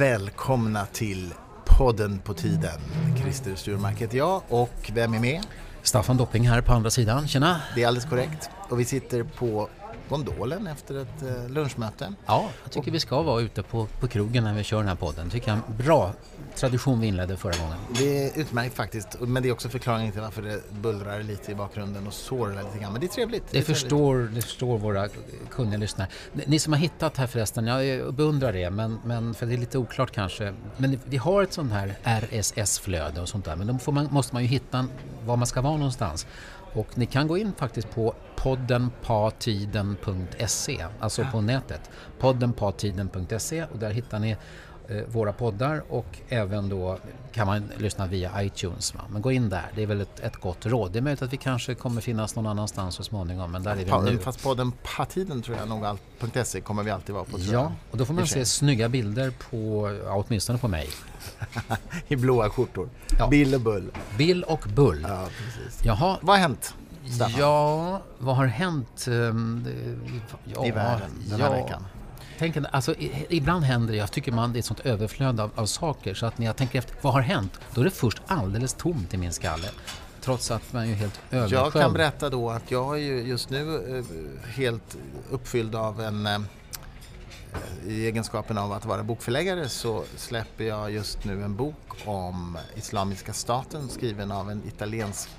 [0.00, 2.80] välkomna till podden på tiden.
[3.22, 5.46] Christer Sturmark heter jag och vem är med?
[5.82, 7.60] Staffan Dopping här på andra sidan, tjena!
[7.74, 8.50] Det är alldeles korrekt.
[8.68, 9.68] Och vi sitter på
[10.10, 12.12] gondolen efter ett eh, lunchmöte.
[12.26, 14.94] Ja, jag tycker vi ska vara ute på, på krogen när vi kör den här
[14.94, 15.30] podden.
[15.30, 16.12] tycker jag är en bra
[16.56, 17.78] tradition vi inledde förra gången.
[17.98, 21.54] Det är utmärkt faktiskt, men det är också förklaringen till varför det bullrar lite i
[21.54, 22.92] bakgrunden och sorlar lite grann.
[22.92, 23.50] Men det är trevligt.
[23.50, 25.08] Det, det förstår, det förstår våra
[25.50, 26.08] kunniga lyssnare.
[26.32, 29.78] Ni som har hittat här förresten, jag beundrar det, men, men för det är lite
[29.78, 30.54] oklart kanske.
[30.76, 34.42] Men vi har ett sånt här RSS-flöde och sånt där, men då man, måste man
[34.42, 34.86] ju hitta
[35.24, 36.26] var man ska vara någonstans.
[36.72, 41.90] Och ni kan gå in faktiskt på poddenpatiden.se, alltså på nätet.
[42.18, 44.36] poddenpatiden.se och där hittar ni
[45.08, 46.98] våra poddar och även då
[47.32, 48.94] kan man lyssna via iTunes.
[48.94, 49.00] Va?
[49.10, 50.92] Men gå in där, det är väl ett, ett gott råd.
[50.92, 54.04] Det är möjligt att vi kanske kommer finnas någon annanstans så småningom, men där är
[54.04, 54.18] vi nu.
[54.18, 55.98] Fast podden Patiden tror jag nog
[56.46, 57.38] .se kommer vi alltid vara på.
[57.38, 60.88] ja, och då får man se snygga bilder på, ja, åtminstone på mig.
[62.08, 62.88] I blåa skjortor.
[63.18, 63.28] Ja.
[63.28, 63.90] Bill och Bull.
[64.18, 65.06] Bill och Bull.
[65.08, 65.84] Ja, precis.
[65.84, 66.18] Jaha.
[66.22, 66.74] Vad har hänt?
[67.14, 67.40] Staffan?
[67.40, 69.06] Ja, vad har hänt?
[69.08, 69.66] Ehm,
[70.44, 71.62] ja, I världen den här ja.
[71.62, 71.84] veckan?
[72.40, 72.94] Tänk, alltså,
[73.28, 76.26] ibland händer det, jag tycker man det är ett sånt överflöd av, av saker så
[76.26, 77.60] att när jag tänker efter, vad har hänt?
[77.74, 79.68] Då är det först alldeles tomt i min skalle.
[80.20, 81.64] Trots att man är ju helt översköljd.
[81.66, 84.04] Jag kan berätta då att jag är ju just nu eh,
[84.54, 84.96] helt
[85.30, 86.38] uppfylld av en eh,
[87.86, 93.32] i egenskapen av att vara bokförläggare så släpper jag just nu en bok om Islamiska
[93.32, 95.30] staten skriven av en italiensk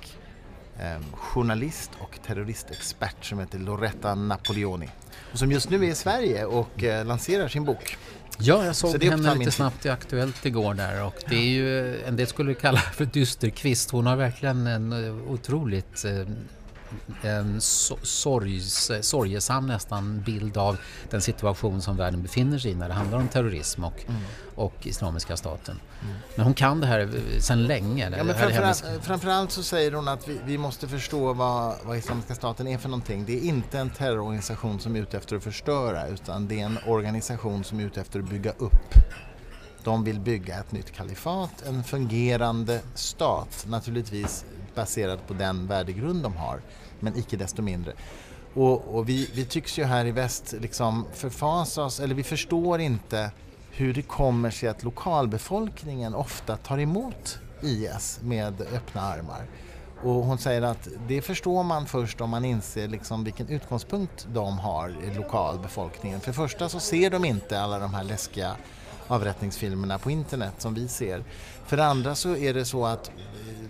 [1.12, 4.88] journalist och terroristexpert som heter Loretta Napoleoni.
[5.32, 7.96] Och som just nu är i Sverige och eh, lanserar sin bok.
[8.38, 12.16] Ja, jag såg henne lite snabbt i Aktuellt igår där och det är ju en
[12.16, 13.90] del skulle kalla för dysterkvist.
[13.90, 16.04] Hon har verkligen en eh, otroligt
[17.22, 20.76] eh, en sorgs, sorgesam nästan bild av
[21.10, 24.20] den situation som världen befinner sig i när det handlar om terrorism och, mm.
[24.54, 25.80] och Islamiska staten.
[26.02, 26.16] Mm.
[26.34, 28.10] Men hon kan det här sedan länge.
[28.16, 32.34] Ja, men framförallt, framförallt så säger hon att vi, vi måste förstå vad, vad Islamiska
[32.34, 33.24] staten är för någonting.
[33.24, 36.78] Det är inte en terrororganisation som är ute efter att förstöra utan det är en
[36.86, 38.94] organisation som är ute efter att bygga upp.
[39.84, 44.44] De vill bygga ett nytt kalifat, en fungerande stat, naturligtvis
[44.74, 46.60] baserad på den värdegrund de har
[47.00, 47.92] men icke desto mindre.
[48.54, 52.80] Och, och vi, vi, tycks ju här i väst liksom förfasa oss, eller vi förstår
[52.80, 53.30] inte
[53.70, 59.46] hur det kommer sig att lokalbefolkningen ofta tar emot IS med öppna armar.
[60.02, 64.58] Och hon säger att det förstår man först om man inser liksom vilken utgångspunkt de
[64.58, 66.20] har i lokalbefolkningen.
[66.20, 68.56] För det första så ser de inte alla de här läskiga
[69.08, 71.24] avrättningsfilmerna på internet som vi ser.
[71.66, 73.10] För det andra så är det så att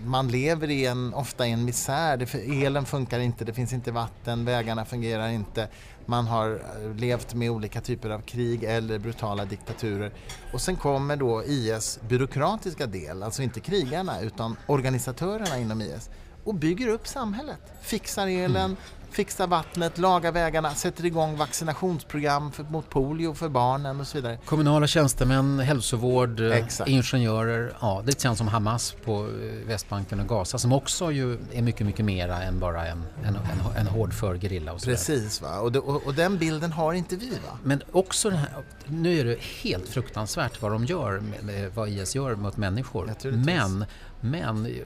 [0.05, 2.17] man lever i en, ofta i en misär.
[2.17, 5.69] Det, elen funkar inte, det finns inte vatten, vägarna fungerar inte.
[6.07, 10.13] Man har eh, levt med olika typer av krig eller brutala diktaturer.
[10.53, 16.11] Och sen kommer då IS byråkratiska del, alltså inte krigarna utan organisatörerna inom IS
[16.45, 17.61] och bygger upp samhället.
[17.83, 18.77] Fixar elen, mm
[19.13, 24.39] fixar vattnet, lagar vägarna, sätter igång vaccinationsprogram för, mot polio för barnen och så vidare.
[24.45, 26.91] Kommunala tjänstemän, hälsovård, eh, Exakt.
[26.91, 27.73] ingenjörer.
[27.81, 31.87] Ja, det känns som Hamas på eh, Västbanken och Gaza som också ju är mycket,
[31.87, 34.73] mycket mera än bara en, en, en, en hårdför gerilla.
[34.73, 35.59] Och så Precis, va?
[35.59, 37.31] Och, det, och, och, den bilden har inte vi.
[37.31, 37.59] Va?
[37.63, 38.49] Men också det här,
[38.87, 41.23] nu är det helt fruktansvärt vad de gör,
[41.75, 43.15] vad IS gör mot människor.
[43.31, 43.85] Men,
[44.21, 44.83] men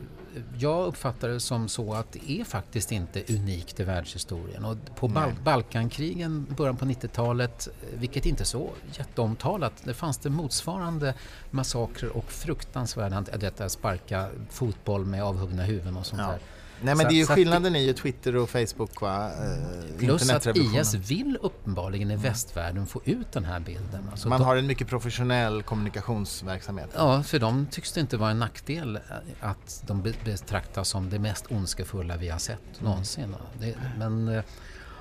[0.58, 4.64] jag uppfattar det som så att det är faktiskt inte unikt i världshistorien.
[4.64, 10.30] Och på Bal Balkankrigen, början på 90-talet, vilket inte är så jätteomtalat, det fanns det
[10.30, 11.14] motsvarande
[11.50, 16.28] massakrer och fruktansvärda, detta sparka fotboll med avhuggna huvuden och sånt ja.
[16.28, 16.40] där.
[16.82, 19.30] Nej men så, det är ju skillnaden i Twitter och Facebook va?
[19.30, 24.08] Eh, Plus att IS vill uppenbarligen i västvärlden få ut den här bilden.
[24.10, 26.90] Alltså Man de, har en mycket professionell kommunikationsverksamhet.
[26.94, 28.98] Ja, för dem tycks det inte vara en nackdel
[29.40, 32.90] att de betraktas som det mest ondskefulla vi har sett mm.
[32.90, 33.36] någonsin.
[33.60, 34.42] Det, men eh,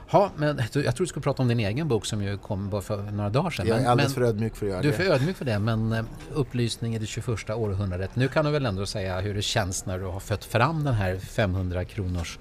[0.10, 2.82] Ja, men jag tror du skulle prata om din egen bok som ju kom bara
[2.82, 3.68] för några dagar sedan.
[3.68, 4.88] Jag är alldeles för ödmjuk för att göra det.
[4.88, 8.16] Du är för ödmjuk för det, men eh, upplysning i det 21 århundradet.
[8.16, 10.94] Nu kan du väl ändå säga hur det känns när du har fött fram den
[10.94, 12.40] här 500 kronors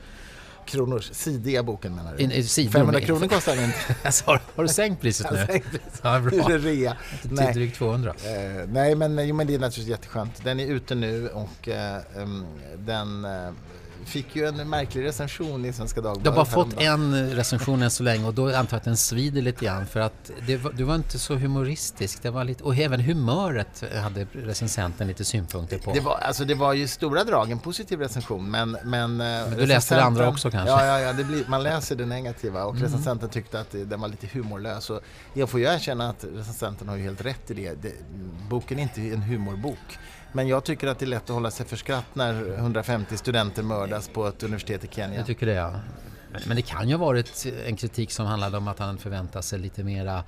[0.66, 2.22] kronors sidiga boken menar du?
[2.22, 3.78] In, in, 500 kronor kostar den inte.
[4.04, 5.46] alltså, har, har, du sänkt priset nu?
[5.46, 6.00] sänkt priset.
[6.02, 6.48] Ja, bra.
[6.48, 6.96] Det rea.
[7.22, 8.14] Till drygt 200.
[8.24, 10.44] Eh, nej, men, jo, men det är naturligtvis jätteskönt.
[10.44, 12.46] Den är ute nu och eh, um,
[12.78, 13.50] den eh,
[14.04, 16.24] fick ju en märklig recension i Svenska Dagbladet.
[16.24, 18.96] Du har bara fått en recension än så länge och då antar jag att den
[18.96, 20.30] svider lite grann för att
[20.62, 22.22] var, du var inte så humoristisk.
[22.22, 25.92] Det var lite, och även humöret hade recensenten lite synpunkter på.
[25.92, 28.78] Det var, alltså det var ju stora drag en positiv recension men...
[28.84, 30.70] Men, eh, men du läste det andra också kanske?
[30.70, 32.82] Ja, ja, ja det blir, man läser det negativa och mm.
[32.82, 34.90] recensenten tyckte att den var lite humorlös.
[34.90, 35.00] Och
[35.34, 37.82] jag får ju erkänna att recensenten har ju helt rätt i det.
[37.82, 37.92] det
[38.48, 39.98] boken är inte en humorbok.
[40.34, 43.62] Men jag tycker att det är lätt att hålla sig för skratt när 150 studenter
[43.62, 45.16] mördas på ett universitet i Kenya.
[45.16, 45.72] Jag tycker det ja.
[46.46, 49.58] Men det kan ju ha varit en kritik som handlade om att han förväntar sig
[49.58, 50.24] lite mera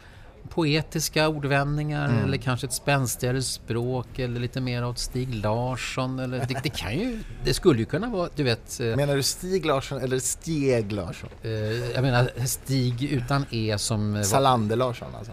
[0.49, 2.25] poetiska ordvändningar mm.
[2.25, 6.19] eller kanske ett spänstigare språk eller lite mer åt Stig Larsson.
[6.19, 8.81] Eller, det, det, kan ju, det skulle ju kunna vara, du vet...
[8.81, 11.31] Eh, menar du Stig Larsson eller Steg Larsson?
[11.43, 11.51] Eh,
[11.95, 14.25] jag menar Stig utan E som...
[14.25, 15.33] Salander Larsson alltså?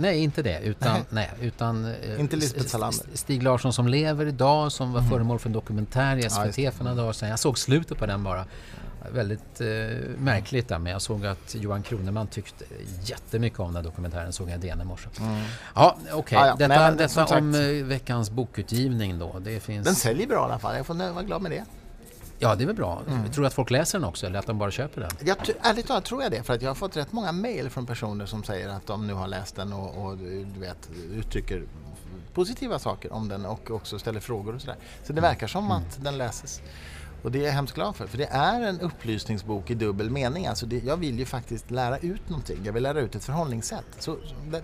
[0.00, 0.60] Nej, inte det.
[0.60, 3.06] Utan, nej, utan eh, inte Lisbeth Salander.
[3.14, 5.10] Stig Larsson som lever idag, som var mm.
[5.10, 7.28] föremål för en dokumentär i SVT ja, för några dagar sedan.
[7.28, 8.44] Jag såg slutet på den bara.
[9.12, 9.66] Väldigt eh,
[10.18, 12.64] märkligt där, men jag såg att Johan Kroneman tyckte
[13.04, 15.08] jättemycket om den dokumentären, såg jag i DN i morse.
[15.20, 15.42] Mm.
[15.74, 16.14] Ja, okej.
[16.14, 16.38] Okay.
[16.38, 16.56] Ah, ja.
[16.56, 19.38] Detta, Nej, detta sagt, om eh, veckans bokutgivning då.
[19.38, 19.86] Det finns...
[19.86, 21.64] Den säljer bra i alla fall, jag får vara glad med det.
[22.42, 23.02] Ja, det är väl bra.
[23.08, 23.30] Mm.
[23.30, 25.10] Tror du att folk läser den också eller att de bara köper den?
[25.24, 26.42] Jag, ärligt talat tror jag det.
[26.42, 29.14] För att jag har fått rätt många mejl från personer som säger att de nu
[29.14, 30.16] har läst den och, och
[30.54, 31.62] du vet, uttrycker
[32.34, 34.76] positiva saker om den och också ställer frågor och sådär.
[35.02, 35.30] Så det mm.
[35.30, 35.76] verkar som mm.
[35.76, 36.62] att den läses.
[37.22, 40.46] Och det är jag hemskt glad för, för det är en upplysningsbok i dubbel mening.
[40.46, 43.86] Alltså det, jag vill ju faktiskt lära ut någonting, jag vill lära ut ett förhållningssätt.
[43.98, 44.16] Så,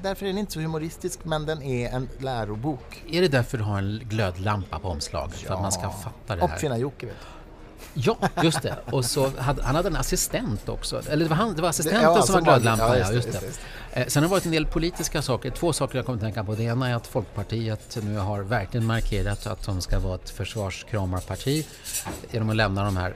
[0.02, 3.04] därför är den inte så humoristisk, men den är en lärobok.
[3.10, 5.36] Är det därför du har en glödlampa på omslaget?
[5.42, 5.46] Ja.
[5.46, 6.48] För att man ska fatta det här?
[6.48, 7.35] Uppfinnar-Jocke, vet du.
[7.98, 8.76] Ja, just det.
[8.84, 11.02] Och så hade, han hade en assistent också.
[11.10, 12.88] Eller det var, han, det var assistenten det, ja, som var glödlampan.
[12.88, 13.46] Ja, just, just det.
[13.46, 13.60] Just
[13.94, 14.00] det.
[14.00, 15.50] Eh, sen har det varit en del politiska saker.
[15.50, 16.54] Två saker jag kommer att tänka på.
[16.54, 21.66] Det ena är att Folkpartiet nu har verkligen markerat att de ska vara ett försvarskramarparti
[22.30, 23.14] genom att lämna de här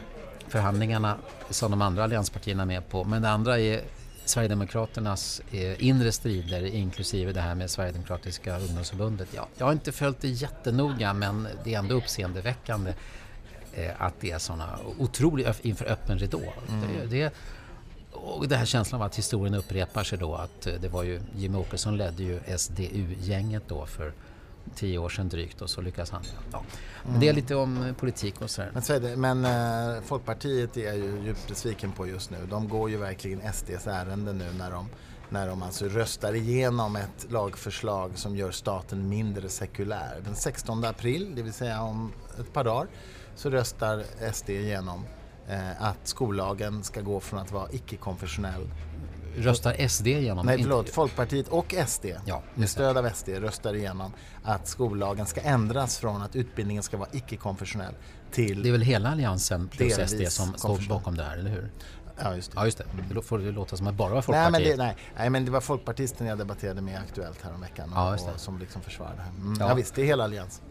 [0.48, 1.16] förhandlingarna
[1.50, 3.04] som de andra allianspartierna är med på.
[3.04, 3.80] Men det andra är
[4.24, 9.28] Sverigedemokraternas eh, inre strider inklusive det här med Sverigedemokratiska ungdomsförbundet.
[9.34, 12.94] Ja, jag har inte följt det jättenoga men det är ändå uppseendeväckande
[13.98, 16.42] att det är sådana otroligt inför öppen ridå.
[16.68, 17.08] Mm.
[17.10, 17.32] Det, det,
[18.12, 21.20] och det här känslan av att historien upprepar sig då att eh, det var ju
[21.36, 24.12] Jimmie Åkesson ledde ju SDU-gänget då för
[24.74, 26.22] tio år sedan drygt och så lyckas han.
[26.52, 26.62] Ja.
[27.02, 27.20] Men mm.
[27.20, 28.70] det är lite om politik och sådär.
[28.72, 32.36] Men, Svede, men eh, Folkpartiet är jag ju djupt besviken på just nu.
[32.50, 34.88] De går ju verkligen SDs ärende nu när de
[35.32, 40.20] när de alltså röstar igenom ett lagförslag som gör staten mindre sekulär.
[40.24, 42.86] Den 16 april, det vill säga om ett par dagar,
[43.34, 45.04] så röstar SD igenom
[45.48, 48.68] eh, att skollagen ska gå från att vara icke-konfessionell
[49.36, 50.46] Röstar SD igenom?
[50.46, 50.90] Nej, förlåt.
[50.90, 54.12] Folkpartiet och SD ja, med stöd av SD röstar igenom
[54.42, 57.94] att skollagen ska ändras från att utbildningen ska vara icke-konfessionell
[58.32, 58.62] till...
[58.62, 61.70] Det är väl hela Alliansen plus SD som står bakom det här, eller hur?
[62.22, 62.58] Ja, just det.
[62.58, 62.84] Ja, just det.
[63.14, 64.52] Det får det låta som att bara var Folkpartiet.
[64.52, 64.96] Nej, men det, nej.
[65.16, 68.82] nej, men det var folkpartisten jag debatterade med Aktuellt häromveckan och, ja, och som liksom
[68.82, 69.30] försvarade det här.
[69.30, 69.68] Mm, ja.
[69.68, 70.64] ja, visst, det är hela Alliansen.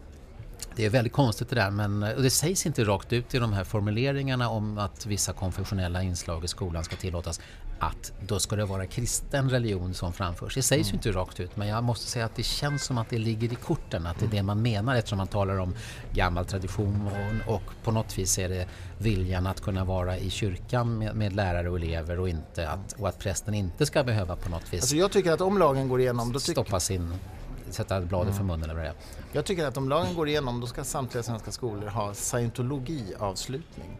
[0.76, 3.52] Det är väldigt konstigt det där, men och det sägs inte rakt ut i de
[3.52, 7.40] här formuleringarna om att vissa konfessionella inslag i skolan ska tillåtas
[7.80, 10.54] att då ska det vara kristen religion som framförs.
[10.54, 10.92] Det sägs mm.
[10.92, 13.52] ju inte rakt ut, men jag måste säga att det känns som att det ligger
[13.52, 15.74] i korten, att det är det man menar eftersom man talar om
[16.12, 17.10] gammal tradition
[17.46, 18.66] och, och på något vis är det
[18.98, 23.08] viljan att kunna vara i kyrkan med, med lärare och elever och, inte att, och
[23.08, 26.00] att prästen inte ska behöva på något vis alltså jag tycker att om lagen går
[26.00, 26.32] igenom...
[26.32, 27.12] Då stoppa sin
[27.74, 28.36] sätta bladet mm.
[28.36, 28.94] för munnen eller vad det är.
[29.32, 33.98] Jag tycker att om lagen går igenom då ska samtliga svenska skolor ha scientologiavslutning.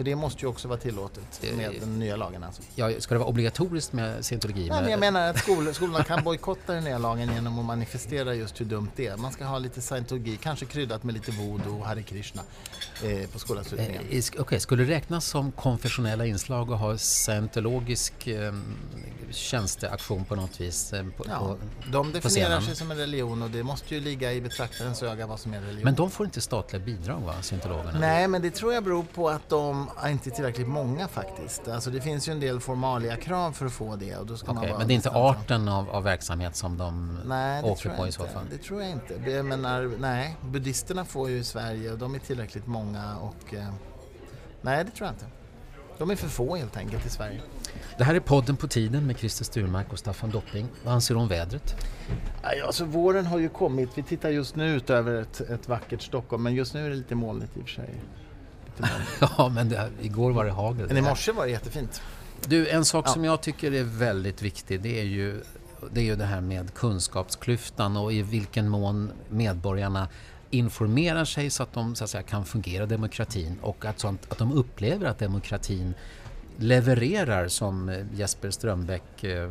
[0.00, 2.62] För det måste ju också vara tillåtet med den nya lagen alltså.
[2.74, 4.68] Ja, ska det vara obligatoriskt med scientologi?
[4.68, 8.34] Nej, men jag menar att skol skolorna kan bojkotta den nya lagen genom att manifestera
[8.34, 9.16] just hur dumt det är.
[9.16, 12.42] Man ska ha lite scientologi, kanske kryddat med lite voodoo och Hare Krishna
[13.04, 14.02] eh, på skolavslutningen.
[14.02, 14.60] Eh, Okej, okay.
[14.60, 18.52] skulle det räknas som konfessionella inslag att ha scientologisk eh,
[19.30, 20.92] tjänsteaktion på något vis?
[20.92, 21.56] Eh, på, ja, på,
[21.92, 25.40] de definierar sig som en religion och det måste ju ligga i betraktarens öga vad
[25.40, 25.84] som är religion.
[25.84, 27.98] Men de får inte statliga bidrag va, scientologerna?
[27.98, 31.68] Nej, men det tror jag beror på att de inte tillräckligt många faktiskt.
[31.68, 34.16] Alltså det finns ju en del formalia-krav för att få det.
[34.16, 37.18] Och då ska okay, man men det är inte arten av, av verksamhet som de
[37.26, 38.44] nej, åker på i så fall?
[38.50, 39.30] Det tror jag inte.
[39.30, 43.68] Jag menar, nej, buddhisterna får ju i Sverige och de är tillräckligt många och eh,
[44.60, 45.26] nej, det tror jag inte.
[46.00, 47.40] De är för få helt enkelt i Sverige.
[47.98, 50.68] Det här är podden På tiden med Christer Sturmark och Staffan Dopping.
[50.84, 51.74] Vad anser du om vädret?
[52.66, 53.88] Alltså, våren har ju kommit.
[53.94, 56.96] Vi tittar just nu ut över ett, ett vackert Stockholm men just nu är det
[56.96, 58.00] lite molnigt i och för sig.
[59.38, 60.86] ja, men det, igår var det hagel.
[60.86, 62.02] Men i morse var det jättefint.
[62.46, 63.12] Du, en sak ja.
[63.12, 65.40] som jag tycker är väldigt viktig det är ju
[65.92, 70.08] det, är ju det här med kunskapsklyftan och i vilken mån medborgarna
[70.50, 74.38] informerar sig så att de så att säga, kan fungera demokratin och att, sånt, att
[74.38, 75.94] de upplever att demokratin
[76.56, 79.50] levererar som eh, Jesper Strömbäck, eh,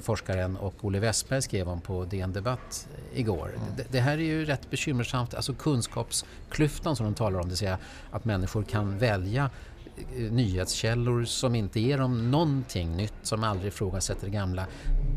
[0.00, 3.48] forskaren, och Olle Westberg skrev om på DN Debatt igår.
[3.48, 3.76] Mm.
[3.76, 7.56] Det, det, här är ju rätt bekymmersamt, alltså kunskapsklyftan som de talar om, det vill
[7.56, 7.78] säga
[8.10, 9.50] att människor kan välja
[9.96, 14.66] eh, nyhetskällor som inte ger dem någonting nytt, som aldrig ifrågasätter det gamla.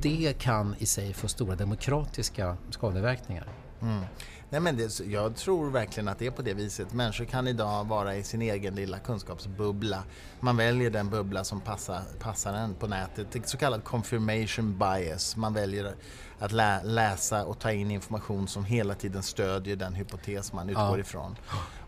[0.02, 3.48] Det kan i sig få stora demokratiska skadeverkningar.
[3.82, 4.04] Mm.
[4.50, 6.94] Nej, men det, jag tror verkligen att det är på det viset.
[6.94, 10.04] Människor kan idag vara i sin egen lilla kunskapsbubbla.
[10.40, 13.50] Man väljer den bubbla som passar, passar en på nätet.
[13.50, 15.36] Så kallad confirmation bias.
[15.36, 15.96] Man väljer
[16.40, 20.86] att lä läsa och ta in information som hela tiden stödjer den hypotes man utgår
[20.86, 21.00] ja.
[21.00, 21.36] ifrån.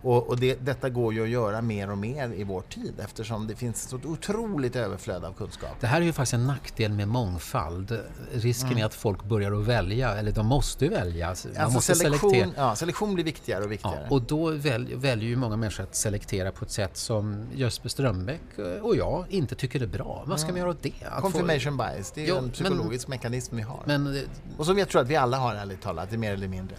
[0.01, 3.48] Och, och det, detta går ju att göra mer och mer i vår tid eftersom
[3.48, 5.70] det finns ett otroligt överflöd av kunskap.
[5.80, 8.00] Det här är ju faktiskt en nackdel med mångfald.
[8.32, 8.82] Risken mm.
[8.82, 11.25] är att folk börjar att välja, eller de måste välja.
[11.25, 12.66] Man alltså måste selektion, selektera.
[12.66, 14.06] Ja, selektion blir viktigare och viktigare.
[14.10, 17.89] Ja, och då väl, väljer ju många människor att selektera på ett sätt som Jesper
[17.89, 18.42] Strömbäck
[18.82, 20.24] och jag inte tycker är bra.
[20.25, 20.54] Vad ska mm.
[20.54, 21.06] man göra åt det?
[21.10, 21.84] Att Confirmation få...
[21.84, 23.84] bias, det är jo, en psykologisk men, mekanism vi har.
[23.86, 24.22] Men,
[24.58, 26.75] och som jag tror att vi alla har ärligt talat, det mer eller mindre.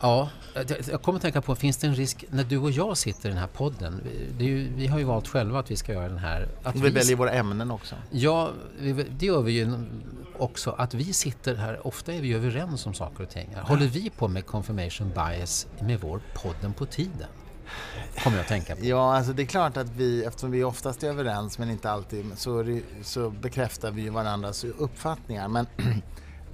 [0.00, 0.28] Ja,
[0.90, 3.32] jag kommer att tänka på, finns det en risk när du och jag sitter i
[3.32, 4.02] den här podden?
[4.38, 6.48] Ju, vi har ju valt själva att vi ska göra den här.
[6.62, 7.94] Att vi, vi väljer våra ämnen också.
[8.10, 8.50] Ja,
[9.18, 9.72] det gör vi ju
[10.38, 10.70] också.
[10.70, 13.56] Att vi sitter här, ofta är vi överens om saker och ting.
[13.62, 17.28] Håller vi på med confirmation bias med vår podden på tiden?
[18.24, 18.84] Kommer jag att tänka på.
[18.84, 22.26] Ja, alltså det är klart att vi, eftersom vi oftast är överens men inte alltid,
[22.36, 25.48] så, så bekräftar vi varandras uppfattningar.
[25.48, 25.66] Men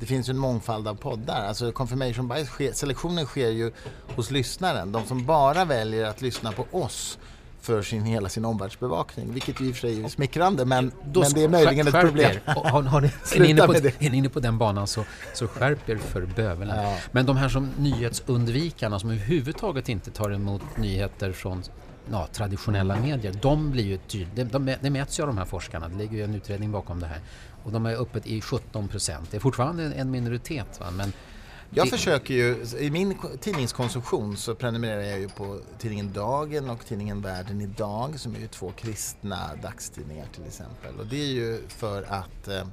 [0.01, 1.47] det finns ju en mångfald av poddar.
[1.47, 3.73] Alltså confirmation bias, sker, selektionen sker ju
[4.17, 4.93] hos lyssnaren.
[4.93, 7.19] De som bara väljer att lyssna på oss
[7.65, 11.33] för sin, hela sin omvärldsbevakning, vilket i och för sig är smickrande, men, Då, men
[11.33, 12.37] det är möjligen ett problem.
[12.47, 15.49] Har, har ni, är, ni inne på, är ni inne på den banan så, så
[15.49, 16.79] skärp er för bövelen.
[16.79, 16.97] Ja.
[17.13, 21.63] Men de här som nyhetsundvikarna som överhuvudtaget inte tar emot nyheter från
[22.11, 24.49] ja, traditionella medier, de blir ju tydliga.
[24.53, 27.01] De, de, det mäts ju av de här forskarna, det ligger ju en utredning bakom
[27.01, 27.21] det här.
[27.65, 29.31] Och de är uppe i 17 procent.
[29.31, 30.81] Det är fortfarande en minoritet.
[30.81, 30.91] Va?
[30.91, 31.13] Men
[31.71, 31.91] jag det...
[31.91, 37.61] försöker ju, i min tidningskonsumtion så prenumererar jag ju på tidningen Dagen och tidningen Världen
[37.61, 40.95] idag som är ju två kristna dagstidningar till exempel.
[40.99, 42.65] Och det är ju för att eh,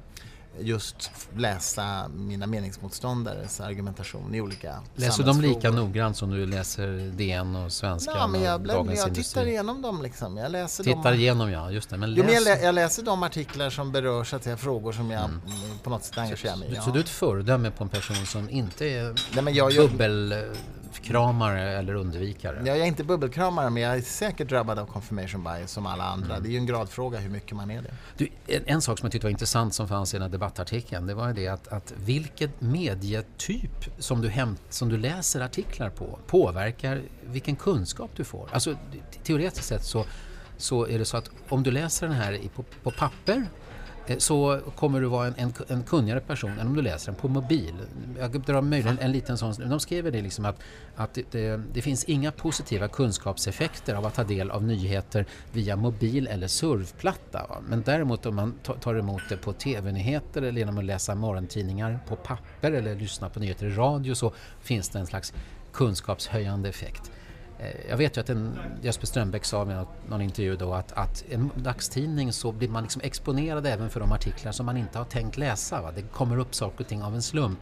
[0.60, 7.56] just läsa mina meningsmotståndares argumentation i olika Läser de lika noggrant som du läser DN
[7.56, 10.36] och Svenska ja, men jag, och jag tittar igenom dem liksom.
[10.36, 11.20] Jag läser tittar dem.
[11.20, 11.96] igenom ja, just det.
[11.96, 12.18] Men, läs...
[12.18, 15.10] jo, men jag, lä jag, läser de artiklar som berör så att säga, frågor som
[15.10, 15.40] jag mm.
[15.82, 16.76] på något sätt engagerar mig i.
[16.76, 20.34] Så, så du är ett föredöme på en person som inte är Nej, jag, bubbel
[20.92, 22.56] bubbelkramare eller undvikare?
[22.58, 26.04] Ja, jag är inte bubbelkramare men jag är säkert drabbad av confirmation bias som alla
[26.04, 26.30] andra.
[26.30, 26.42] Mm.
[26.42, 27.94] Det är ju en gradfråga hur mycket man är det.
[28.16, 31.06] Du, en, en, sak som jag tyckte var intressant som fanns i den här debattartikeln
[31.06, 36.18] det var det att, att vilket medietyp som du, hämt, som du läser artiklar på
[36.26, 38.48] påverkar vilken kunskap du får.
[38.52, 38.74] Alltså
[39.22, 40.04] teoretiskt sett så
[40.56, 43.46] så är det så att om du läser den här på, på papper
[44.06, 47.20] Eh, så kommer du vara en, en, en kunnigare person än om du läser den
[47.20, 47.74] på mobil.
[48.18, 49.54] Jag drar möjligen en liten sån...
[49.68, 50.60] De skriver det liksom att,
[50.96, 55.76] att det, det, det, finns inga positiva kunskapseffekter av att ta del av nyheter via
[55.76, 57.46] mobil eller surfplatta.
[57.48, 57.56] Va?
[57.68, 62.16] Men däremot om man tar emot det på TV-nyheter eller genom att läsa morgontidningar på
[62.16, 65.34] papper eller lyssna på nyheter i radio så finns det en slags
[65.72, 67.10] kunskapshöjande effekt.
[67.62, 71.24] Eh, jag vet ju att en, Jesper Strömbäck sa i någon intervju då att, att
[71.30, 75.04] en dagstidning så blir man liksom exponerad även för de artiklar som man inte har
[75.04, 75.82] tänkt läsa.
[75.82, 75.92] Va?
[75.94, 77.58] Det kommer upp saker och ting av en slump.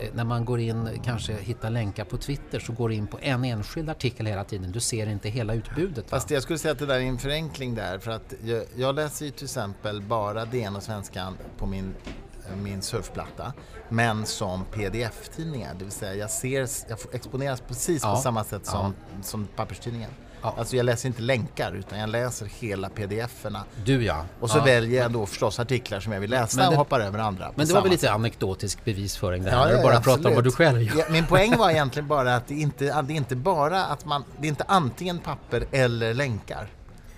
[0.00, 3.18] Eh, när man går in, kanske hittar länkar på Twitter så går du in på
[3.22, 4.72] en enskild artikel hela tiden.
[4.72, 5.96] Du ser inte hela utbudet.
[5.96, 6.16] Va?
[6.18, 8.94] Fast jag skulle säga att det där är en förenkling där för att jag, jag
[8.94, 11.94] läser ju till exempel bara DN och Svenskan på min
[12.62, 13.52] min surfplatta,
[13.88, 15.74] men som pdf-tidningar.
[15.78, 18.14] Det vill säga jag, ser, jag exponeras precis ja.
[18.14, 19.22] på samma sätt som, ja.
[19.22, 20.10] som papperstidningen.
[20.44, 20.54] Ja.
[20.58, 23.64] Alltså jag läser inte länkar utan jag läser hela pdf-erna.
[23.84, 24.24] Du ja.
[24.40, 24.64] Och så ja.
[24.64, 27.52] väljer jag då förstås artiklar som jag vill läsa det, och hoppar över andra.
[27.54, 29.70] Men det var väl lite anekdotisk bevisföring det här?
[29.70, 30.96] Ja, ja, bara prata om vad du själv gör.
[30.98, 34.24] Ja, min poäng var egentligen bara att det inte, det är inte bara att man,
[34.40, 36.68] det är inte antingen papper eller länkar.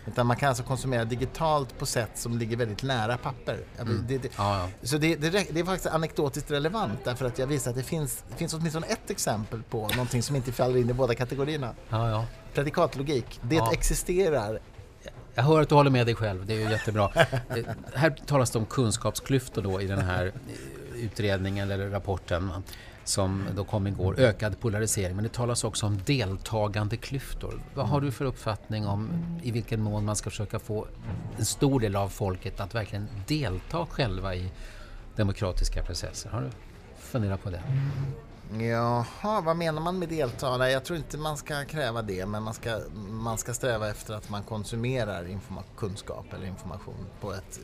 [0.07, 3.59] Utan man kan alltså konsumera digitalt på sätt som ligger väldigt nära papper.
[3.81, 4.05] Mm.
[4.09, 4.69] Det, det, ja, ja.
[4.83, 8.37] Så det, det, är faktiskt anekdotiskt relevant därför att jag visar att det finns, det
[8.37, 11.75] finns åtminstone ett exempel på någonting som inte faller in i båda kategorierna.
[11.89, 12.25] Ja, ja.
[12.55, 13.41] Predikatlogik.
[13.43, 14.61] Det existerar
[15.37, 17.11] jag hör att du håller med dig själv, det är ju jättebra.
[17.49, 20.33] Eh, här talas det om kunskapsklyftor då i den här
[20.95, 22.51] utredningen eller rapporten
[23.09, 25.17] som då kom igår, ökad polarisering.
[25.17, 27.61] Men det talas också om deltagande klyftor.
[27.75, 29.09] Vad har du för uppfattning om
[29.43, 30.87] i vilken mån man ska försöka få
[31.39, 34.51] en stor del av folket att verkligen delta själva i
[35.17, 36.31] demokratiska processer?
[36.31, 36.51] Har du
[36.99, 37.63] funderat på det?
[38.53, 40.71] Jaha, vad menar man med delta?
[40.71, 44.31] Jag tror inte man ska kräva det, men man ska, man ska sträva efter att
[44.31, 45.39] man konsumerar
[45.77, 47.61] kunskap eller information på ett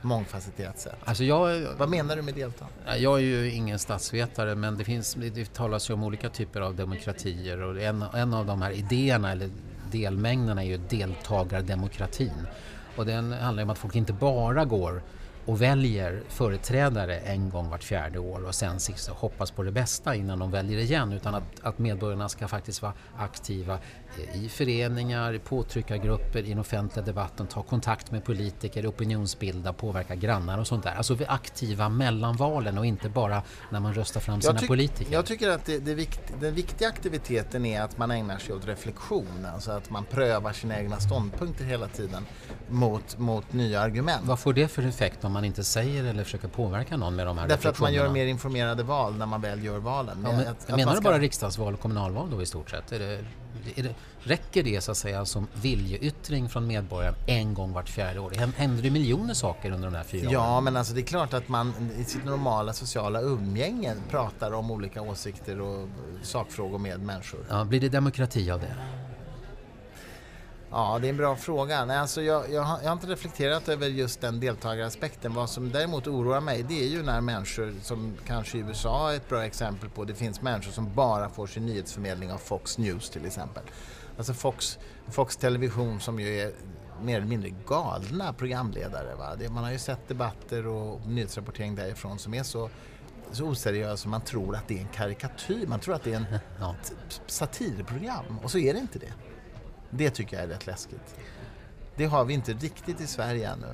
[0.00, 0.96] mångfacetterat sätt.
[1.04, 2.66] Alltså jag, vad menar du med delta?
[2.98, 6.74] Jag är ju ingen statsvetare, men det, finns, det talas ju om olika typer av
[6.74, 9.50] demokratier och en, en av de här idéerna eller
[9.90, 12.46] delmängderna är ju deltagardemokratin.
[12.96, 15.02] Och den handlar om att folk inte bara går
[15.46, 20.38] och väljer företrädare en gång vart fjärde år och sen hoppas på det bästa innan
[20.38, 23.78] de väljer igen utan att, att medborgarna ska faktiskt vara aktiva
[24.34, 30.58] i föreningar, i påtryckargrupper, i den offentliga debatten, ta kontakt med politiker, opinionsbilda, påverka grannar
[30.58, 30.94] och sånt där.
[30.94, 34.68] Alltså vi är aktiva mellan valen och inte bara när man röstar fram sina tyck,
[34.68, 35.12] politiker.
[35.12, 38.66] Jag tycker att det, det vikt, den viktiga aktiviteten är att man ägnar sig åt
[38.66, 42.26] reflektion, alltså att man prövar sina egna ståndpunkter hela tiden
[42.68, 44.22] mot, mot nya argument.
[44.24, 47.38] Vad får det för effekt om man inte säger eller försöker påverka någon med de
[47.38, 50.18] här Därför att man gör mer informerade val när man väl gör valen.
[50.24, 52.92] Ja, men, att, menar att du bara riksdagsval och kommunalval då i stort sett?
[52.92, 53.24] Är det,
[53.82, 58.30] det, räcker det så att säga som viljeyttring från medborgaren en gång vart fjärde år?
[58.56, 60.50] Händer det miljoner saker under de här fyra ja, åren?
[60.50, 64.70] Ja, men alltså det är klart att man i sitt normala sociala umgänge pratar om
[64.70, 65.88] olika åsikter och
[66.22, 67.40] sakfrågor med människor.
[67.48, 68.74] Ja, blir det demokrati av det?
[70.74, 71.84] Ja, det är en bra fråga.
[71.84, 75.34] Nej, alltså jag, jag, har, jag, har, inte reflekterat över just den deltagaraspekten.
[75.34, 79.16] Vad som däremot oroar mig det är ju när människor, som kanske i USA är
[79.16, 83.10] ett bra exempel på, det finns människor som bara får sin nyhetsförmedling av Fox News
[83.10, 83.62] till exempel.
[84.16, 86.52] Alltså Fox, Fox Television som ju är
[87.02, 89.14] mer eller mindre galna programledare.
[89.14, 89.36] Va?
[89.38, 92.70] Det, man har ju sett debatter och nyhetsrapportering därifrån som är så
[93.32, 95.66] så oseriösa man tror att det är en karikatyr.
[95.66, 96.26] Man tror att det är en
[97.26, 99.12] satirprogram och så är det inte det.
[99.94, 101.16] Det tycker jag är rätt läskigt.
[101.96, 103.66] Det har vi inte riktigt i Sverige ännu.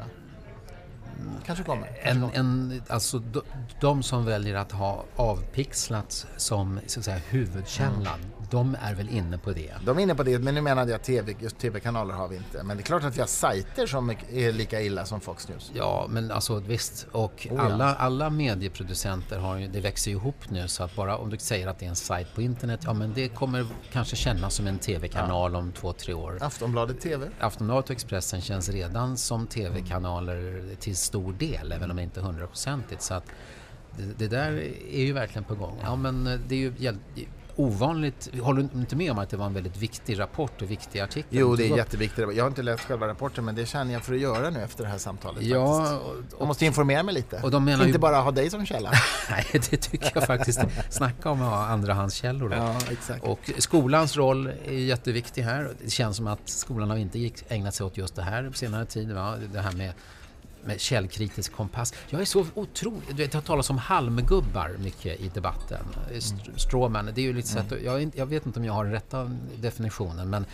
[1.46, 1.86] Kanske kommer.
[1.86, 3.42] Kanske en, en, alltså de,
[3.80, 9.08] de, som väljer att ha avpixlat som så att säga, huvudkällan mm de är väl
[9.08, 9.74] inne på det?
[9.84, 12.62] De är inne på det, men nu menade jag TV, just TV-kanaler har vi inte.
[12.62, 15.70] Men det är klart att vi har sajter som är lika illa som Fox News.
[15.74, 17.06] Ja, men alltså visst.
[17.12, 17.94] Och oh, alla, ja.
[17.94, 21.78] alla medieproducenter har ju, det växer ihop nu så att bara om du säger att
[21.78, 25.52] det är en sajt på internet, ja men det kommer kanske kännas som en TV-kanal
[25.52, 25.58] ja.
[25.58, 26.38] om två, tre år.
[26.40, 27.26] Aftonbladet TV?
[27.40, 33.02] Aftonbladet och Expressen känns redan som TV-kanaler till stor del, även om inte hundraprocentigt.
[33.02, 33.24] Så att
[33.96, 34.52] det, det, där
[34.90, 35.78] är ju verkligen på gång.
[35.82, 36.72] Ja, men det är ju
[37.58, 38.30] ovanligt.
[38.40, 41.38] Håller du inte med om att det var en väldigt viktig rapport och viktig artikel?
[41.38, 42.34] Jo, det är jätteviktigt.
[42.34, 44.84] Jag har inte läst själva rapporten men det känner jag för att göra nu efter
[44.84, 45.42] det här samtalet.
[45.42, 47.40] Ja, och, och måste informera mig lite.
[47.42, 47.98] Och de inte ju...
[47.98, 48.92] bara ha dig som källa.
[49.30, 50.60] Nej, det tycker jag faktiskt.
[50.90, 52.54] Snacka om att ha andrahandskällor.
[52.54, 53.24] Ja, exakt.
[53.24, 55.70] Och skolans roll är jätteviktig här.
[55.84, 58.84] Det känns som att skolan har inte ägnat sig åt just det här på senare
[58.84, 59.12] tid.
[59.12, 59.34] Va?
[59.52, 59.92] Det här med
[60.68, 61.94] med källkritisk kompass.
[62.08, 63.08] Jag är så otroligt...
[63.08, 65.84] Du vet, det har talats om halmgubbar mycket i debatten.
[66.56, 67.68] Strawman, det är ju lite mm.
[67.68, 67.78] sätt...
[67.84, 70.44] Jag, jag vet inte om jag har den rätta definitionen, men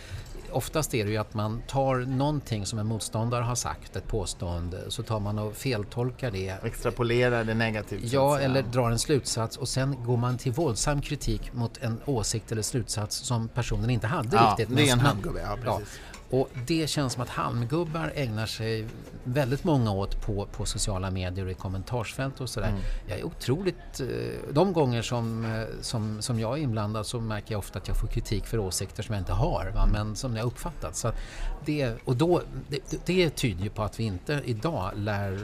[0.55, 4.91] oftast är det ju att man tar någonting som en motståndare har sagt, ett påstående,
[4.91, 6.63] så tar man och feltolkar det.
[6.63, 8.13] Extrapolerar det negativt?
[8.13, 12.51] Ja, eller drar en slutsats och sen går man till våldsam kritik mot en åsikt
[12.51, 14.75] eller slutsats som personen inte hade ja, riktigt.
[14.77, 15.99] det är en halmgubbe, ja precis.
[15.99, 16.15] Ja.
[16.29, 18.87] Och det känns som att halmgubbar ägnar sig
[19.23, 22.69] väldigt många åt på, på sociala medier och i kommentarsfält och sådär.
[22.69, 22.81] Mm.
[23.07, 23.99] Jag är otroligt...
[23.99, 24.07] Eh,
[24.51, 27.97] de gånger som, eh, som, som jag är inblandad så märker jag ofta att jag
[27.97, 29.89] får kritik för åsikter som jag inte har, va?
[29.91, 30.95] men som jag uppfattat.
[30.95, 31.11] Så
[31.65, 35.39] det, och då, det, det tyder ju på att vi inte idag lär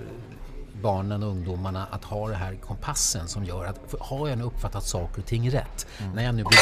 [0.82, 4.84] barnen och ungdomarna att ha den här kompassen som gör att har jag nu uppfattat
[4.84, 5.88] saker och ting rätt?
[6.00, 6.16] Mm.
[6.16, 6.60] När jag nu blir...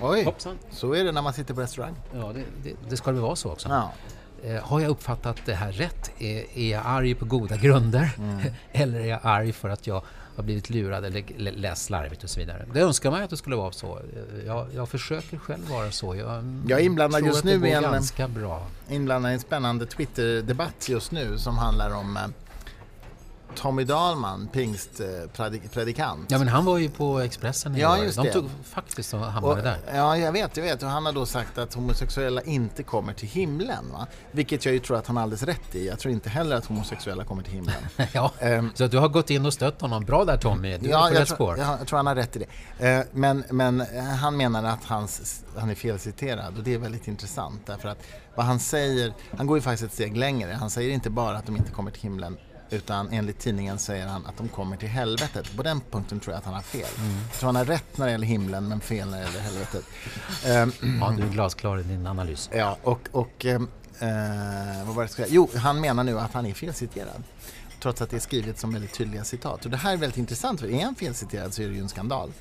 [0.00, 0.58] Oj, Hoppsan.
[0.70, 1.94] så är det när man sitter på restaurang.
[2.14, 3.68] Ja, det, det, det ska det vara så också.
[3.68, 3.92] Ja.
[4.44, 6.10] Eh, har jag uppfattat det här rätt?
[6.18, 8.10] Är, är jag arg på goda grunder?
[8.18, 8.40] Mm.
[8.72, 10.02] eller är jag arg för att jag
[10.36, 12.66] har blivit lurad eller läst slarvigt och så vidare.
[12.72, 14.00] Det önskar man att det skulle vara så.
[14.46, 16.16] Jag, jag försöker själv vara så.
[16.16, 18.66] Jag, jag är inblandad just nu i en, ganska bra.
[18.90, 22.22] inblandad i en spännande Twitter-debatt just nu som handlar om eh,
[23.54, 26.30] Tommy Dahlman, pingstpredikant.
[26.30, 28.32] Ja men han var ju på Expressen ja, just De det.
[28.32, 29.78] tog faktiskt och hamnade och, där.
[29.94, 30.82] Ja jag vet, jag vet.
[30.82, 33.92] Och han har då sagt att homosexuella inte kommer till himlen.
[33.92, 34.06] Va?
[34.30, 35.86] Vilket jag ju tror att han har alldeles rätt i.
[35.86, 37.74] Jag tror inte heller att homosexuella kommer till himlen.
[38.12, 40.04] ja, um, så du har gått in och stött honom.
[40.04, 41.58] Bra där Tommy, du ja, är på rätt spår.
[41.58, 42.46] Jag, jag tror han har rätt i
[42.78, 42.98] det.
[42.98, 43.80] Uh, men, men
[44.20, 47.98] han menar att hans, han är felciterad och det är väldigt intressant därför att
[48.34, 50.52] vad han säger, han går ju faktiskt ett steg längre.
[50.52, 52.36] Han säger inte bara att de inte kommer till himlen
[52.72, 55.56] utan enligt tidningen säger han att de kommer till helvetet.
[55.56, 56.88] På den punkten tror jag att han har fel.
[56.98, 57.16] Mm.
[57.30, 59.84] Jag tror han har rätt när det gäller himlen men fel när det gäller helvetet.
[60.46, 62.50] Um, ja, du är glasklar i din analys.
[62.52, 63.68] Ja, och, och um,
[64.02, 67.22] uh, vad var det ska Jo, han menar nu att han är felciterad.
[67.80, 69.64] Trots att det är skrivet som väldigt tydliga citat.
[69.64, 71.88] Och det här är väldigt intressant för är han felciterad så är det ju en
[71.88, 72.32] skandal.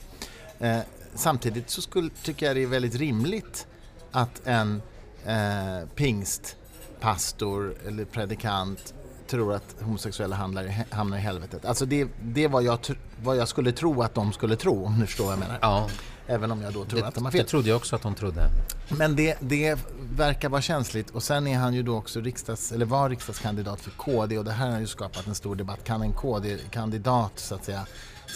[0.59, 0.79] Eh,
[1.15, 3.67] samtidigt så skulle, tycker jag det är väldigt rimligt
[4.11, 4.81] att en
[5.25, 8.93] eh, pingstpastor eller predikant
[9.31, 11.65] tror att homosexuella hamnar, hamnar i helvetet.
[11.65, 12.79] Alltså det, det är vad jag,
[13.23, 15.57] vad jag skulle tro att de skulle tro, om du förstår vad jag menar.
[15.61, 15.89] Ja.
[16.27, 17.41] Även om jag då tror det, att de har fel.
[17.41, 18.49] Det trodde jag också att de trodde.
[18.97, 19.79] Men det, det
[20.15, 23.91] verkar vara känsligt och sen är han ju då också riksdags, eller var riksdagskandidat för
[23.91, 25.83] KD och det här har ju skapat en stor debatt.
[25.83, 27.85] Kan en KD-kandidat så att säga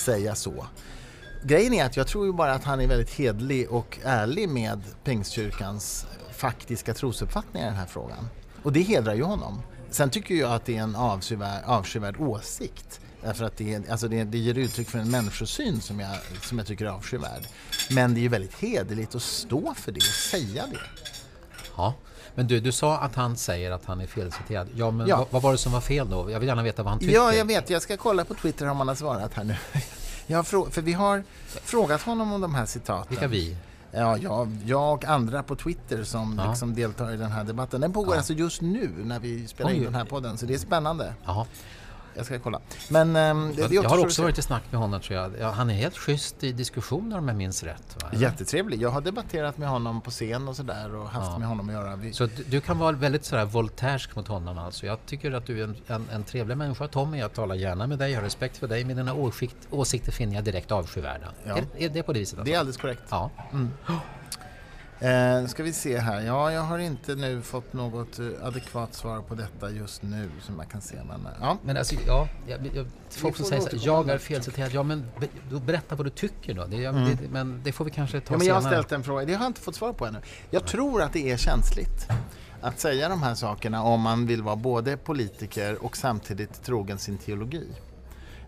[0.06, 0.66] säga så?
[1.44, 4.82] Grejen är att jag tror ju bara att han är väldigt hedlig och ärlig med
[5.04, 8.28] Pingstkyrkans faktiska trosuppfattningar i den här frågan.
[8.64, 9.62] Och det hedrar ju honom.
[9.90, 13.00] Sen tycker jag att det är en avskyvärd, avskyvärd åsikt.
[13.24, 16.68] Därför att det, alltså det, det ger uttryck för en människosyn som jag, som jag
[16.68, 17.42] tycker är avskyvärd.
[17.90, 20.80] Men det är ju väldigt hederligt att stå för det och säga det.
[21.78, 21.94] Ja,
[22.36, 24.68] men du, du sa att han säger att han är felciterad.
[24.76, 25.18] Ja, men ja.
[25.18, 26.32] Vad, vad, var det som var fel då?
[26.32, 27.14] Jag vill gärna veta vad han tycker.
[27.14, 27.70] Ja, jag vet.
[27.70, 29.56] Jag ska kolla på Twitter om han har svarat här nu.
[30.28, 33.08] Jag för vi har frågat honom om de här citaten.
[33.10, 33.58] Vilka vi?
[33.92, 36.50] Ja, jag, jag och andra på Twitter som ja.
[36.50, 37.82] liksom deltar i den här debatten.
[37.82, 38.18] Den pågår ja.
[38.18, 39.78] alltså just nu när vi spelar Oj.
[39.78, 41.14] in den här podden, så det är spännande.
[41.26, 41.48] Aha.
[42.16, 42.62] Jag ska kolla.
[42.90, 45.32] Men, ähm, det, jag har också varit i snack med honom tror jag.
[45.40, 47.98] Ja, han är helt schysst i diskussioner om jag minns rätt.
[48.04, 48.10] Va?
[48.14, 48.82] Jättetrevlig.
[48.82, 51.38] Jag har debatterat med honom på scen och sådär och haft ja.
[51.38, 51.96] med honom att göra.
[51.96, 52.14] Vi...
[52.14, 54.86] Så du, du, kan vara väldigt sådär voltärsk mot honom alltså.
[54.86, 57.20] Jag tycker att du är en, en, en trevlig människa Tommy.
[57.20, 58.84] Jag talar gärna med dig, jag har respekt för dig.
[58.84, 61.28] Men dina åsikt, åsikter finner jag direkt avskyvärda.
[61.44, 61.58] Ja.
[61.58, 62.40] Är, är, det på det viset?
[62.40, 62.52] Alltså?
[62.52, 63.04] Det är alldeles korrekt.
[63.10, 63.30] Ja.
[63.54, 63.72] Mm.
[65.06, 66.22] Eh, ska vi se här.
[66.22, 70.56] Ja, jag har inte nu fått något eh, adekvat svar på detta just nu som
[70.60, 70.96] jag kan se.
[70.96, 71.58] Men, eh, ja.
[71.64, 74.72] men alltså, ja, jag, jag, folk som säger så här, jag är felciterad.
[74.74, 76.66] Ja, men be, berätta vad du tycker då.
[76.66, 77.06] Det, mm.
[77.06, 79.26] det, men det får vi kanske ta ja, men Jag har ställt en fråga.
[79.26, 80.22] Det har jag inte fått svar på ännu.
[80.50, 82.08] Jag tror att det är känsligt
[82.62, 87.18] att säga de här sakerna om man vill vara både politiker och samtidigt trogen sin
[87.18, 87.68] teologi.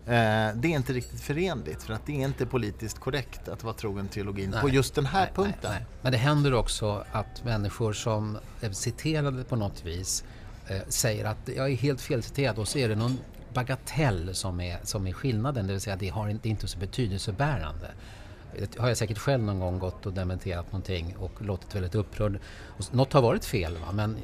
[0.08, 3.74] Eh, det är inte riktigt förenligt för att det är inte politiskt korrekt att vara
[3.74, 5.70] trogen teologin nej, på just den här nej, punkten.
[5.72, 10.24] Nej, Men det händer också att människor som är citerade på något vis
[10.68, 13.18] eh, säger att jag är helt felciterad och så är det någon
[13.54, 16.78] bagatell som är, som är skillnaden, det vill säga det, har, det är inte så
[16.78, 17.90] betydelsebärande.
[18.58, 22.38] Det har jag säkert själv någon gång gått och dementerat någonting och låtit väldigt upprörd.
[22.66, 23.92] Och något har varit fel va?
[23.92, 24.16] men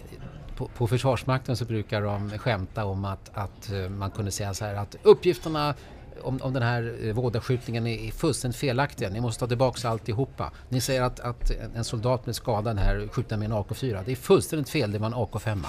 [0.56, 4.64] på, på Försvarsmakten så brukar de skämta om att, att eh, man kunde säga så
[4.64, 5.74] här att uppgifterna
[6.22, 9.10] om, om den här eh, vådaskjutningen är fullständigt felaktiga.
[9.10, 10.52] Ni måste ta tillbaka alltihopa.
[10.68, 14.02] Ni säger att, att en soldat blev skadad här skjuten med en AK4.
[14.06, 15.64] Det är fullständigt fel, det var en AK5.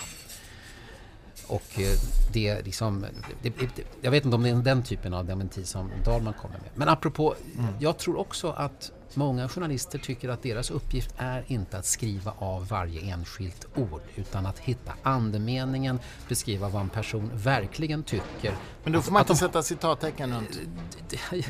[1.47, 1.87] Och eh,
[2.33, 3.05] det är liksom,
[3.41, 6.57] det, det, jag vet inte om det är den typen av dementi som Dahlman kommer
[6.57, 6.69] med.
[6.75, 7.73] Men apropå, mm.
[7.79, 12.67] jag tror också att Många journalister tycker att deras uppgift är inte att skriva av
[12.67, 18.55] varje enskilt ord utan att hitta andemeningen, beskriva vad en person verkligen tycker.
[18.83, 19.47] Men då får man att, inte de...
[19.47, 20.59] sätta citattecken runt?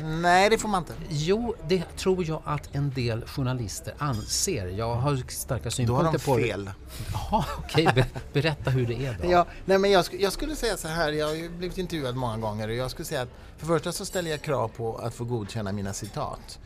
[0.02, 0.94] Nej, det får man inte.
[1.08, 4.66] Jo, det tror jag att en del journalister anser.
[4.66, 6.42] Jag har starka synpunkter på det.
[6.42, 6.70] Då har de fel.
[7.12, 7.88] Jaha, okej.
[7.88, 8.04] Okay.
[8.32, 9.30] berätta hur det är då.
[9.36, 12.68] Ja, nej, men jag, jag, skulle säga så här, jag har blivit intervjuad många gånger
[12.68, 15.72] och jag skulle säga att för första så ställer jag krav på att få godkänna
[15.72, 16.58] mina citat.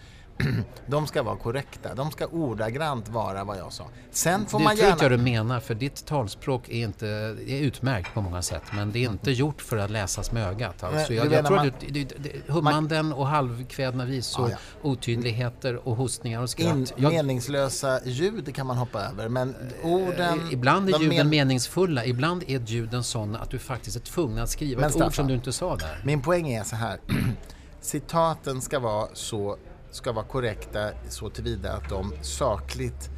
[0.87, 1.95] de ska vara korrekta.
[1.95, 3.85] De ska ordagrant vara vad jag sa.
[4.11, 4.87] Sen får det man gärna...
[4.87, 7.07] tror inte jag du menar, för ditt talspråk är, inte,
[7.47, 10.83] är utmärkt på många sätt, men det är inte gjort för att läsas med ögat.
[10.83, 11.69] Alltså, jag, jag tror man...
[11.69, 12.07] att du,
[12.47, 14.57] hummanden och halvkvädna visor, ah, ja.
[14.83, 16.77] otydligheter och hostningar och skratt.
[16.77, 17.13] In, jag...
[17.13, 20.41] Meningslösa ljud kan man hoppa över, men orden...
[20.51, 21.29] Ibland är ljuden men...
[21.29, 25.15] meningsfulla, ibland är ljuden sådana att du faktiskt är tvungen att skriva men, ett ord
[25.15, 26.01] som du inte sa där.
[26.05, 27.01] Min poäng är så här.
[27.81, 29.57] Citaten ska vara så
[29.91, 33.11] ska vara korrekta så tillvida att de sakligt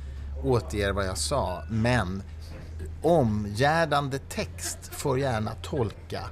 [0.45, 2.23] återger vad jag sa, men
[3.03, 6.25] omgärdande text får gärna tolka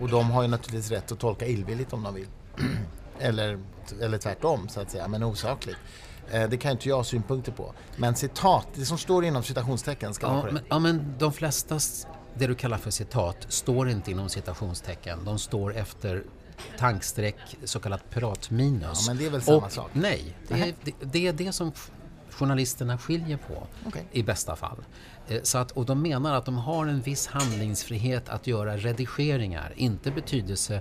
[0.00, 2.28] och de har ju naturligtvis rätt att tolka illvilligt om de vill.
[3.18, 3.58] eller,
[4.00, 5.78] eller tvärtom så att säga, men osakligt.
[6.30, 7.74] Eh, det kan inte jag ha synpunkter på.
[7.96, 10.66] Men citat, det som står inom citationstecken ska ja, vara korrekt.
[10.68, 11.78] Ja, men de flesta,
[12.34, 15.24] det du kallar för citat, står inte inom citationstecken.
[15.24, 16.24] De står efter
[16.78, 18.82] tankstreck, så kallat pratminus.
[18.82, 19.90] Ja, men det är väl samma och, sak?
[19.92, 21.72] Nej, det är, det, det är det som
[22.30, 24.02] journalisterna skiljer på okay.
[24.12, 24.78] i bästa fall.
[25.28, 29.72] Eh, så att, och de menar att de har en viss handlingsfrihet att göra redigeringar,
[29.76, 30.80] inte betydelse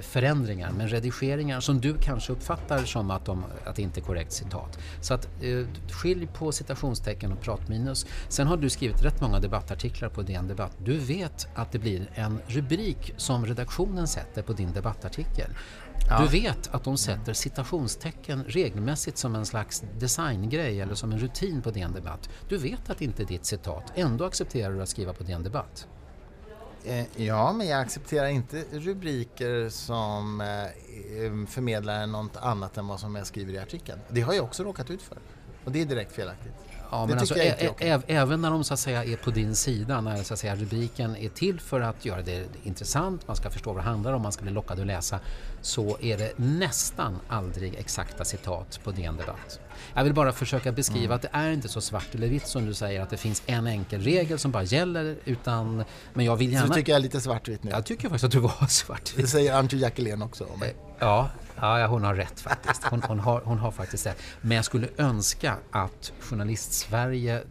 [0.00, 4.32] förändringar, men redigeringar som du kanske uppfattar som att, de, att det inte är korrekt
[4.32, 4.78] citat.
[5.00, 8.06] Så att eh, skilj på citationstecken och pratminus.
[8.28, 10.76] Sen har du skrivit rätt många debattartiklar på DN Debatt.
[10.84, 15.50] Du vet att det blir en rubrik som redaktionen sätter på din debattartikel.
[16.08, 16.20] Ja.
[16.22, 21.62] Du vet att de sätter citationstecken regelmässigt som en slags designgrej eller som en rutin
[21.62, 22.30] på DN Debatt.
[22.48, 25.42] Du vet att det inte är ditt citat, ändå accepterar du att skriva på DN
[25.42, 25.88] Debatt.
[26.84, 33.00] Eh, ja, men jag accepterar inte rubriker som eh, eh, förmedlar något annat än vad
[33.00, 34.00] som jag skriver i artikeln.
[34.08, 35.18] Det har jag också råkat ut för.
[35.64, 36.52] Och det är direkt felaktigt.
[36.90, 40.00] Ja, men alltså, ä- ä- även när de så att säga är på din sida,
[40.00, 43.72] när så att säga, rubriken är till för att göra det intressant, man ska förstå
[43.72, 45.20] vad det handlar om, man ska bli lockad att läsa,
[45.60, 49.60] så är det nästan aldrig exakta citat på DN Debatt.
[49.94, 51.16] Jag vill bara försöka beskriva mm.
[51.16, 53.66] att det är inte så svart eller vitt som du säger, att det finns en
[53.66, 55.84] enkel regel som bara gäller, utan...
[56.14, 56.66] Men jag vill gärna...
[56.66, 57.70] Så du tycker jag är lite svartvitt nu?
[57.70, 59.16] Jag tycker faktiskt att du var svartvit.
[59.16, 60.74] Det säger Antje Jackelén också om mig.
[60.98, 62.84] Ja, Ja, hon har rätt faktiskt.
[62.84, 64.22] Hon, hon, har, hon har faktiskt rätt.
[64.40, 67.42] Men jag skulle önska att Journalist-Sverige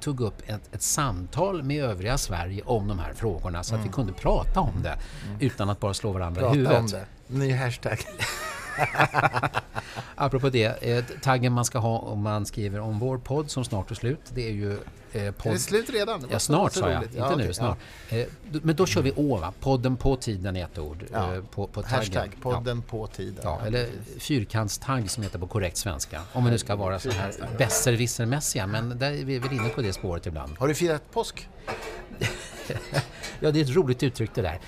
[0.00, 3.84] tog upp ett, ett, samtal med övriga Sverige om de här frågorna så att vi
[3.84, 3.92] mm.
[3.92, 5.40] kunde prata om det mm.
[5.40, 6.80] utan att bara slå varandra prata i huvudet.
[6.80, 7.06] Om det.
[7.26, 7.98] Ny hashtag.
[10.14, 13.90] Apropå det, eh, taggen man ska ha om man skriver om vår podd som snart
[13.90, 14.78] är slut, det är ju
[15.12, 15.52] Eh, podd...
[15.52, 16.20] Är det slut redan?
[16.20, 17.02] Det ja, snart sa jag.
[17.02, 17.78] Inte ja, nu, okay, snart.
[18.08, 18.16] Ja.
[18.16, 19.52] Eh, men då kör vi å, va?
[19.60, 21.04] Podden på tiden i ett ord.
[21.12, 21.34] Ja.
[21.34, 23.40] Eh, på, på Hashtag podden på tiden.
[23.42, 26.22] Ja, eller fyrkantstagg som heter på korrekt svenska.
[26.32, 28.66] Om vi nu ska vara så här besserwissermässiga.
[28.66, 30.58] Men där är vi väl inne på det spåret ibland.
[30.58, 31.48] Har du firat påsk?
[33.40, 34.60] ja, det är ett roligt uttryck det där.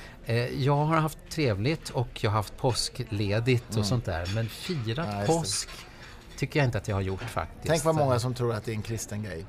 [0.52, 3.84] Jag har haft trevligt och jag har haft påskledigt och mm.
[3.84, 4.30] sånt där.
[4.34, 5.68] Men firat ja, påsk
[6.36, 7.66] tycker jag inte att jag har gjort faktiskt.
[7.66, 9.44] Tänk vad många som tror att det är en kristen grej.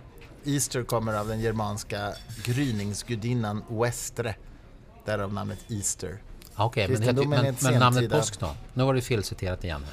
[0.45, 2.13] Easter kommer av den germanska
[2.43, 4.35] gryningsgudinnan Westre.
[5.05, 6.21] Därav namnet Easter.
[6.55, 8.55] Okej, okay, men, men, men namnet påsk då?
[8.73, 9.85] Nu var det felciterat igen.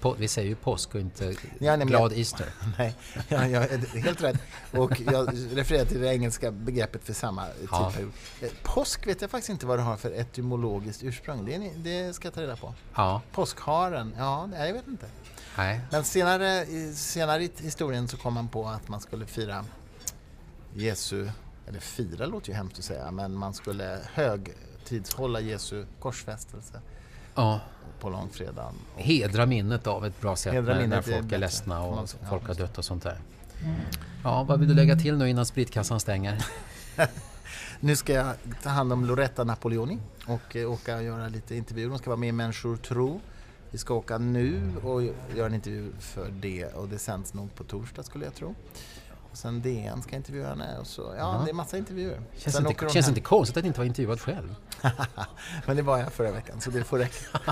[0.00, 2.46] På, vi säger ju påsk och inte ja, nej, glad jag, Easter.
[2.78, 2.94] Nej,
[3.28, 3.60] ja, ja,
[3.94, 4.36] helt rätt.
[4.72, 7.84] Och jag refererar till det engelska begreppet för samma ja.
[7.84, 8.12] tidsperiod.
[8.40, 11.44] Eh, påsk vet jag faktiskt inte vad det har för etymologiskt ursprung.
[11.44, 12.74] Det, det ska jag ta reda på.
[12.94, 13.22] Ja.
[13.32, 15.06] Påskharen, ja, jag vet inte.
[15.56, 15.80] Nej.
[15.90, 19.64] Men senare, senare i historien så kom man på att man skulle fira
[20.74, 21.28] Jesu,
[21.66, 26.80] eller fira låter ju hemskt att säga, men man skulle högtidshålla Jesu korsfästelse.
[27.34, 27.60] Ja.
[28.00, 28.74] På långfredagen.
[28.96, 32.46] Hedra minnet av ett bra sätt när, när folk är, är ledsna och ja, folk
[32.46, 33.18] har dött och sånt där.
[33.62, 33.74] Mm.
[34.24, 36.46] Ja, vad vill du lägga till nu innan spritkassan stänger?
[37.80, 41.88] nu ska jag ta hand om Loretta Napoleoni och eh, åka och göra lite intervjuer.
[41.88, 43.20] Hon ska vara med i Människor tro.
[43.70, 45.02] Vi ska åka nu och
[45.36, 48.54] göra en intervju för det och det sänds nog på torsdag skulle jag tro.
[49.30, 51.44] Och sen DN ska intervjua henne och så, ja mm.
[51.44, 52.20] det är massa intervjuer.
[52.36, 54.54] Känns, sen inte, känns inte konstigt att inte vara intervjuad själv.
[55.66, 57.40] Men det var jag förra veckan så det får räcka.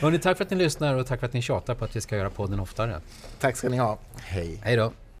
[0.00, 2.00] Hörrni, tack för att ni lyssnar och tack för att ni tjatar på att vi
[2.00, 3.00] ska göra podden oftare.
[3.40, 3.98] Tack ska ni ha.
[4.16, 4.60] Hej.
[4.62, 4.92] Hej då.